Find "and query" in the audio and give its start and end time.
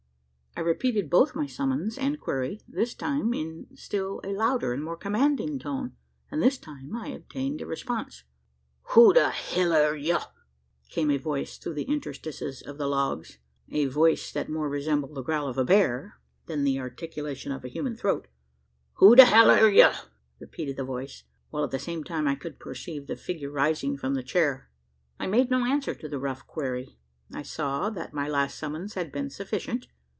1.97-2.59